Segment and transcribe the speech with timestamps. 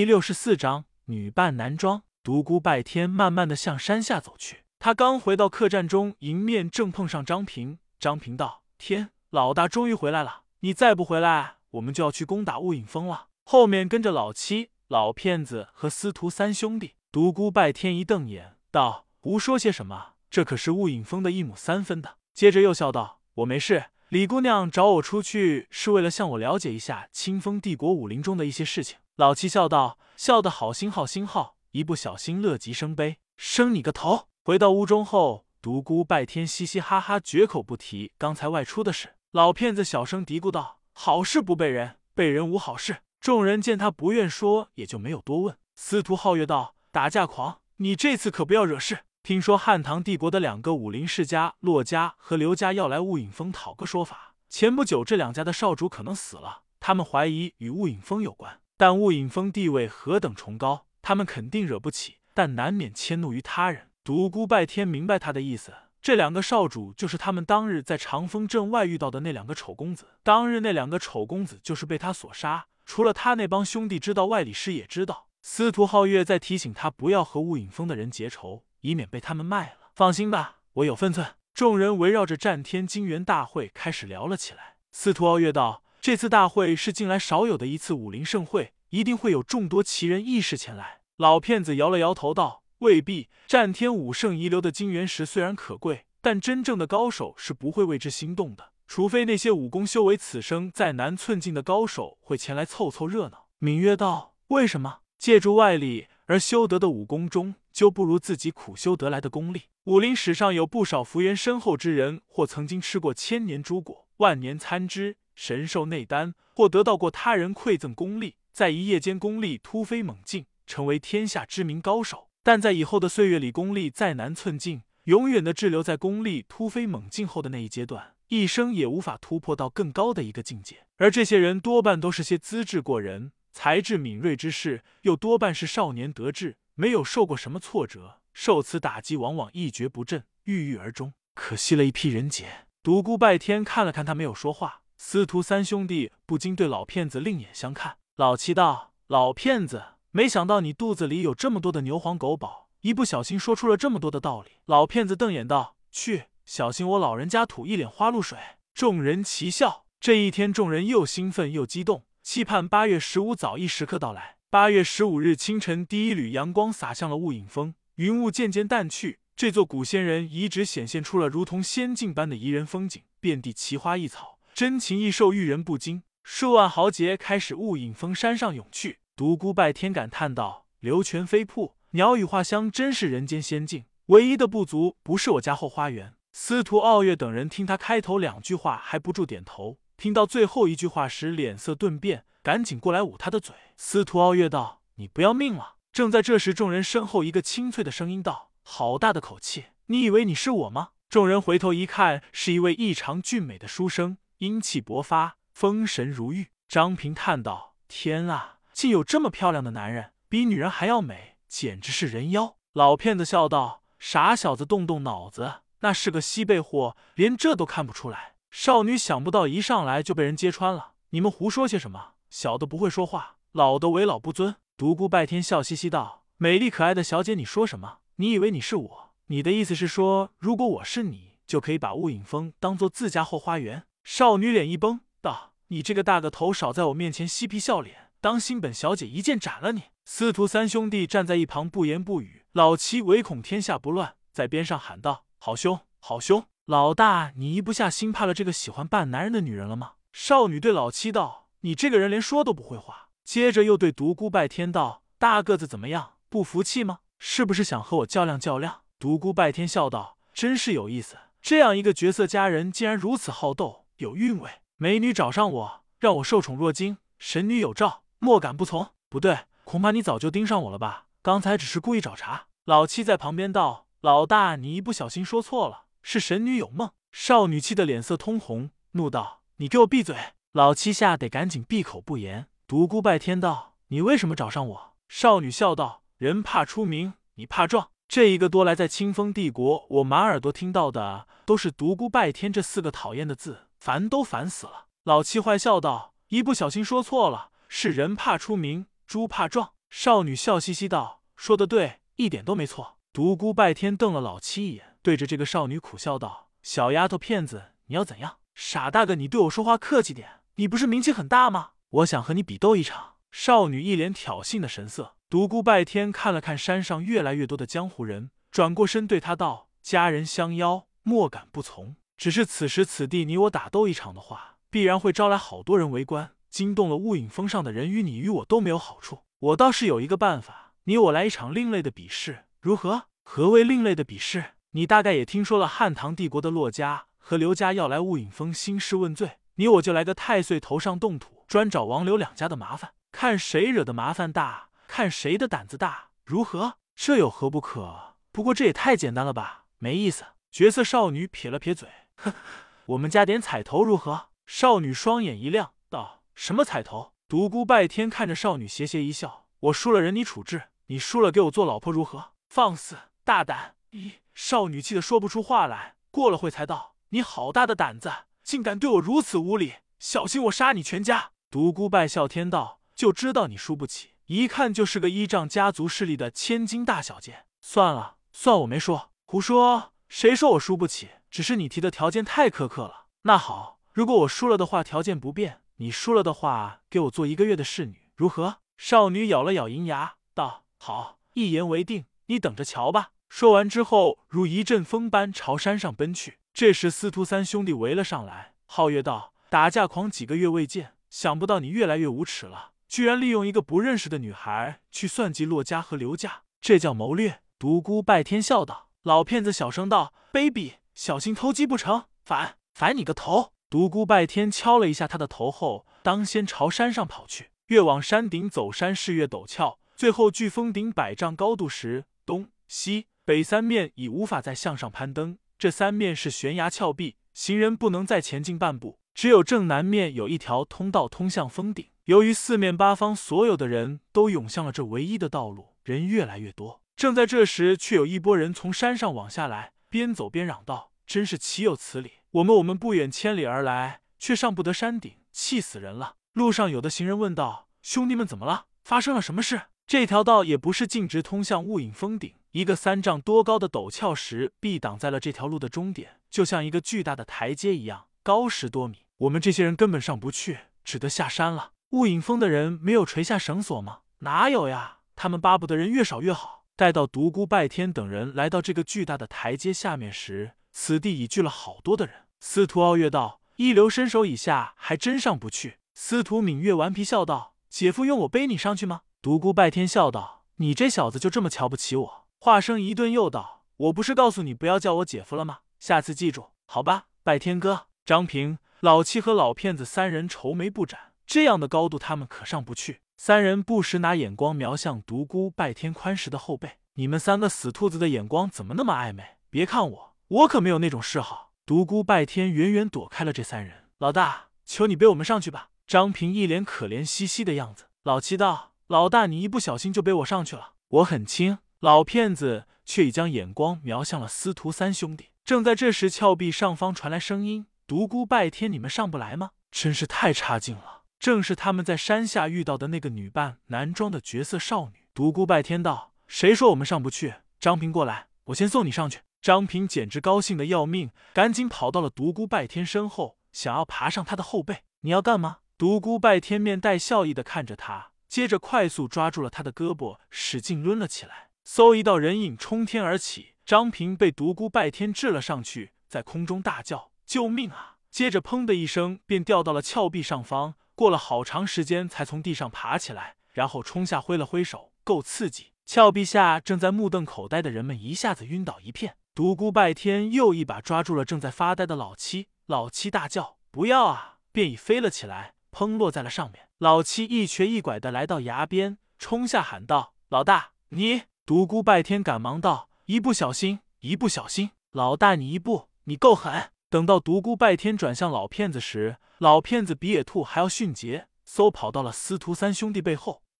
[0.00, 2.04] 第六十四章女扮男装。
[2.22, 4.64] 独孤拜天慢慢的向山下走去。
[4.78, 7.78] 他刚回到客栈中，迎面正碰上张平。
[7.98, 10.44] 张平道：“天，老大终于回来了！
[10.60, 16.94] 你再不回来，我们就要去攻打雾影峰了。”后面跟着老七、老骗子和司徒三兄弟。
[17.12, 20.14] 独孤拜天一瞪眼道：“胡说些什么？
[20.30, 23.84] 这可是雾影峰的一亩三分的。”接着又笑道：“我没事。
[24.08, 39.16] 李姑娘找我出去，是为了向我了解一下清风帝国武林中的一些事情。”老七笑道：“笑得好星号星号，一不小心乐极生悲，生你个头！”回到屋中后，独孤拜天嘻嘻哈哈，绝口不提刚才外出的事。
[39.32, 45.58] 老骗子小声嘀咕道：“好事不被人，被人无好事。”众人见他不愿说，也就没有多问。
[45.76, 49.00] 司徒皓月道：“打架狂，你这次可不要惹事。
[49.22, 54.34] 听说汉唐帝国的两个武林世家骆家和刘家要来雾隐峰讨个说法。
[54.48, 58.58] 前不久这两家的少主可能死了，他们怀疑与雾隐峰有关。
[58.80, 65.70] 但雾隐峰地位何等崇高，他们肯定惹不起，但难免迁怒于他人。”独孤拜天明白他的意思。
[66.00, 70.06] 这两个少主就是他们当日在长风镇外遇到的那两个丑公子。
[70.22, 72.68] 当日那两个丑公子就是被他所杀。
[72.86, 75.26] 除了他那帮兄弟知道，外李师也知道。
[75.42, 79.90] 司徒皓月在提醒他不要和雾隐峰的人结仇，以免被他们卖了。
[79.94, 81.34] 放心吧，我有分寸。
[81.52, 84.76] 众人围绕着战天金元大会开始聊了起来。
[84.90, 93.28] 司徒皓月道：“这次大会是近来少有的一次武林盛会，一定会有众多奇人异士前来。”老骗子摇了摇头道：“未必。
[93.46, 103.46] 战天武圣遗留的金元石虽然可贵，但真正的高手是不会为之心动的。”除非那些武功修为此生再难寸进的高手会前来凑凑热闹。
[103.60, 105.00] 芈月道：“为什么？
[105.18, 109.64] 借助外力而修得的武功中，就不如自己苦修得来的功力。
[109.84, 122.28] 武林史上有不少福缘深厚之人，或曾经吃过千年诸果、万年参枝、神兽内丹，或得到过他人馈赠功力，在一夜间功力突飞猛进，成为天下知名高手。
[122.42, 142.66] 但在以后的岁月里，功力再难寸进，永远的滞留在功力突飞猛进后的那一阶段。”一生也无法突破到更高的一个境界，而这些人多半都是些资质过人、才智敏锐之士，又多半是少年得志，没有受过什么挫折，受此打击往往一蹶不振，郁郁而终，可惜了一批人杰。
[142.82, 144.82] 独孤拜天看了看他，没有说话。
[145.02, 147.96] 司徒三兄弟不禁对老骗子另眼相看。
[148.16, 158.38] 老七道：“老骗子，没想到你肚子里有这么多的牛黄狗宝，一不小心说出了这么多的道理。”老骗子瞪眼道：“去。”小心我老人家吐一脸花露水！
[158.74, 159.86] 众人齐笑。
[159.98, 164.36] 这一天，众人又兴奋又激动，期盼八月十五早一时刻到来。
[164.50, 176.02] 八月十五日清晨，第一缕阳光洒向了雾隐峰，云雾渐渐淡去，这座古仙人遗址显现出了如同仙境般的宜人风景，遍地奇花异草，真情异兽遇人不惊。
[176.22, 178.98] 数万豪杰开始雾隐峰山上涌去。
[179.16, 183.86] 独孤拜天感叹道：“流泉飞瀑，鸟语花香，真是人间仙境。
[184.08, 193.54] 唯一的不足，不是我家后花园。”司徒傲月等人听他开头两句话还不住点头，听到最后一句话时脸色顿变，赶紧过来捂他的嘴。
[193.78, 199.64] 司徒傲月道：“你不要命了！”正在这时，众人身后一个清脆的声音道：“好大的口气！
[199.86, 206.48] 你以为你是我吗？”众人回头一看，是一位异常俊美的书生，英气勃发，风神如玉。
[206.66, 218.36] 张平叹道：“天啊，竟有这么漂亮的男人，比女人还要美，简直是人妖！”老骗子笑道：“傻小子，动动脑子。”那是个西贝货，连这都看不出来。
[218.50, 220.92] 少女想不到一上来就被人揭穿了。
[221.10, 222.12] 你们胡说些什么？
[222.30, 224.56] 小的不会说话，老的为老不尊。
[224.78, 227.98] 独孤拜天笑嘻嘻道：“美丽可爱的小姐，你说什么？
[228.16, 229.10] 你以为你是我？
[229.26, 242.44] 你的意思是说，如果我是你，就可以把雾隐峰当做自家后花园？”少女脸一绷道：“你这个大个头，少在我面前嬉皮笑脸，当心本小姐一剑斩了你！”司徒三兄弟站在一旁不言不语。
[242.50, 245.26] 老七唯恐天下不乱，在边上喊道。
[245.38, 246.44] 好凶，好凶！
[246.64, 249.92] 老大，你一不下心怕了这个喜欢扮男人的女人了吗？
[250.12, 256.14] 少女对老七道：“你这个人连说都不会话。”接着又对独孤拜天道：“大个子怎么样？
[256.28, 256.98] 不服气吗？
[257.20, 264.50] 是不是想和我较量较量？”独孤拜天笑道：“真是有意思，这样一个绝色佳人竟然如此好斗，有韵味。
[264.76, 268.88] 美女找上我，让我受宠若惊，神女有召，莫敢不从。
[269.08, 271.06] 不对，恐怕你早就盯上我了吧？
[271.22, 273.86] 刚才只是故意找茬。”老七在旁边道。
[274.00, 276.90] 老大，你一不小心说错了，是神女有梦。
[277.12, 280.16] 少女气得脸色通红，怒道：“你给我闭嘴！”
[280.52, 282.46] 老七吓得赶紧闭口不言。
[282.66, 287.90] 独孤拜天道：“你为什么找上我？”少女笑道：“人怕出名，你怕壮。
[288.08, 308.36] 这一个多来，在清风帝国，我满耳朵听到的都是独孤拜天这四个讨厌的字，烦都烦死了。”老七坏笑道：“一不小心说错了，是人怕出名，猪怕壮。”少女笑嘻嘻道：“说的对，一点都没错。”独孤拜天瞪了老七一眼，对着这个少女苦笑道：“小丫头片子，你要怎样？
[308.54, 310.42] 傻大个，你对我说话客气点。
[310.56, 311.70] 你不是名气很大吗？
[311.88, 315.14] 我想和你比斗一场。”少女一脸挑衅的神色。
[315.28, 321.94] 独孤拜天看了看山上越来越多的江湖人，转过身对他道：“家人相邀，莫敢不从。
[322.20, 329.20] 只是此时此地，你我打斗一场的话，必然会招来好多人围观，惊动了雾影峰上的人，与你与我都没有好处。
[329.38, 333.04] 我倒是有一个办法，你我来一场另类的比试，如何？
[333.22, 334.52] 何为另类的比试？
[334.72, 346.74] 你大概也听说了，汉唐帝国的骆家和刘家要来雾影峰兴师问罪，你我就来个太岁头上动土，专找王刘两家的麻烦，看谁惹的麻烦大。”看谁的胆子大，如何？
[346.94, 348.16] 这有何不可？
[348.30, 350.24] 不过这也太简单了吧，没意思。
[350.52, 351.88] 绝色少女撇了撇嘴，
[352.86, 354.28] 我们加点彩头如何？
[354.46, 363.76] 少女双眼一亮，道：“什么彩头？”独孤拜天看着少女，斜斜一笑：“我输了，人你处置；你输了，给我做老婆，如何？”放肆，大胆！
[363.92, 365.94] 咦，少女气得说不出话来。
[366.10, 368.12] 过了会才道：“你好大的胆子，
[368.42, 369.74] 竟敢对我如此无礼！
[370.00, 377.44] 小心我杀你全家！”独孤拜笑天道：“就知道你输不起。”一看就是个依仗家族势力的千金大小姐。
[377.60, 379.92] 算了，算我没说，胡说！
[380.08, 381.10] 谁说我输不起？
[381.30, 383.06] 只是你提的条件太苛刻了。
[383.22, 388.58] 那好，如果我输了的话，条件不变；你输了的话，给我做一个月的侍女，如何？
[388.76, 392.06] 少女咬了咬银牙，道：“好，一言为定。
[392.26, 396.38] 你等着瞧吧。”说完之后，如一阵风般朝山上奔去。
[396.52, 407.40] 这时，司徒三兄弟围了上来，皓月道：“打架狂几个月未见，想不到你越来越无耻了。”居然利用一个不认识的女孩去算计骆家和刘家，这叫谋略。
[407.56, 412.04] 独孤拜天笑道：“老骗子，小声道，baby，小心偷鸡不成。
[412.22, 417.50] 反反你个头！”独孤拜天敲了一下他的头后，当先朝山上跑去。
[417.66, 425.38] 越往山顶走，山势越陡峭，最后距峰顶百丈高度时，东西北三面已无法再向上攀登。
[425.56, 428.98] 这三面是悬崖峭壁，行人不能再前进半步。
[429.14, 431.86] 只有正南面有一条通道通向峰顶。
[432.06, 436.82] 由于四面八方所有的人都涌向了这唯一的道路，人越来越多。
[436.96, 442.12] 正在这时，却有一波人从山上往下来，边走边嚷道：“真是岂有此理！
[442.30, 448.66] 我们我们不远千里而来，却上不得山顶，气死人了！”路上有的行人问道：“兄弟们怎么了？
[448.84, 458.98] 发生了什么事？”这条道也不是径直通向雾隐峰顶，一个三丈多高的陡峭石壁挡在了这条路的终点，就像一个巨大的台阶一样，高十多米。
[459.16, 461.72] 我们这些人根本上不去，只得下山了。
[461.90, 464.02] 雾影峰的人没有垂下绳索吗？
[464.20, 464.98] 哪有呀！
[465.16, 466.59] 他们巴不得人越少越好。
[466.80, 472.14] 待到独孤拜天等人来到这个巨大的台阶下面时，此地已聚了好多的人。
[472.38, 485.58] 司徒傲月道：“一流身手以下，还真上不去。”司徒敏月顽皮笑道：“姐夫用我背你上去吗？”独孤拜天笑道：“你这小子就这么瞧不起我？”话声一顿，又道：“我不是告诉你不要叫我姐夫了吗？
[485.78, 491.12] 下次记住，好吧？”拜天哥、张平、老七和老骗子三人愁眉不展。
[491.26, 493.02] 这样的高度，他们可上不去。
[493.22, 496.78] 三人不时拿眼光瞄向独孤拜天宽时的后背。
[496.94, 499.36] 你们三个死兔子的眼光怎么那么暧昧？
[499.50, 501.52] 别看我，我可没有那种嗜好。
[501.66, 503.90] 独孤拜天远远躲开了这三人。
[503.98, 505.68] 老大，求你背我们上去吧。
[505.86, 507.88] 张平一脸可怜兮兮的样子。
[508.04, 511.58] 老七道：老大，你一不小心就背我上去了，我很轻。
[511.80, 515.26] 老骗子却已将眼光瞄向了司徒三兄弟。
[515.44, 519.50] 正在这时，峭壁上方传来声音：独孤拜天，你们上不来吗？
[519.70, 520.99] 真是太差劲了。
[521.20, 525.06] 正是他们在山下遇到的那个女扮男装的绝色少女。
[525.12, 529.20] 独孤拜天道：“谁说我们上不去？”张平过来，我先送你上去。
[529.42, 534.78] 张平简直高兴的要命，赶紧跑到了独孤拜天身后，想要爬上他的后背。
[535.02, 535.58] 你要干嘛？
[535.76, 541.50] 独孤拜天面带笑意的看着他，接着快速抓住了他的胳膊，使劲抡了起来。
[541.66, 550.76] 嗖，一道人影冲天而起，张平被独孤拜天掷了上去，在空中大叫：“救命啊！”接着砰的一声，便掉到了峭壁上方。
[551.00, 555.72] 过了好长时间，才从地上爬起来，然后冲下，挥了挥手，够刺激。
[555.86, 559.16] 峭壁下正在目瞪口呆的人们一下子晕倒一片。
[559.34, 566.68] 独孤拜天又一把抓住了正在发呆的老七，老七大叫：“不要啊！”便已飞了起来，砰落在了上面。
[566.76, 576.70] 老七一瘸一拐的来到崖边，冲下喊道：“老大，你！”独孤拜天赶忙道：“一不小心，一不小心。”老大，你一步，你够狠。
[576.90, 583.44] 等到独孤拜天转向老骗子时，老骗子比野兔还要迅捷，嗖跑到了司徒三兄弟背后。